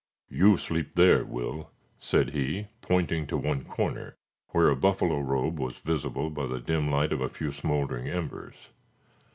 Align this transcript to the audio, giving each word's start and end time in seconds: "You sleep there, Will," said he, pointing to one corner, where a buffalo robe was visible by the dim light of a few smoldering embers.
"You 0.31 0.57
sleep 0.57 0.95
there, 0.95 1.23
Will," 1.23 1.69
said 1.99 2.31
he, 2.31 2.69
pointing 2.81 3.27
to 3.27 3.37
one 3.37 3.63
corner, 3.63 4.15
where 4.47 4.69
a 4.69 4.75
buffalo 4.75 5.19
robe 5.19 5.59
was 5.59 5.77
visible 5.77 6.31
by 6.31 6.47
the 6.47 6.59
dim 6.59 6.89
light 6.89 7.13
of 7.13 7.21
a 7.21 7.29
few 7.29 7.51
smoldering 7.51 8.09
embers. 8.09 8.69